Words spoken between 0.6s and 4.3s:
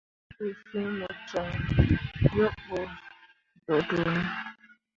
fiŋ mo coŋ yebɓo doodoone?